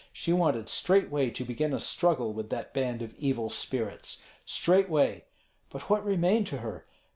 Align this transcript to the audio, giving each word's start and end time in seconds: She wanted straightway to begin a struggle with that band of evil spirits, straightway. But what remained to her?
She 0.11 0.33
wanted 0.33 0.67
straightway 0.67 1.29
to 1.29 1.45
begin 1.45 1.75
a 1.75 1.79
struggle 1.79 2.33
with 2.33 2.49
that 2.49 2.73
band 2.73 3.03
of 3.03 3.13
evil 3.19 3.51
spirits, 3.51 4.23
straightway. 4.47 5.25
But 5.69 5.91
what 5.91 6.03
remained 6.03 6.47
to 6.47 6.57
her? 6.57 6.87